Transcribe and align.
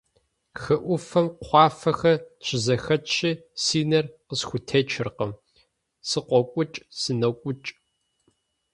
Хы 0.61 0.75
Ӏуфэм 0.83 1.27
кхъуафэхэр 1.39 2.17
щызэхэтщи, 2.45 3.31
си 3.63 3.81
нэр 3.89 4.05
къысхутечыркъым: 4.27 5.31
сыкъокӀукӀ-сынокӀукӀ. 6.07 7.69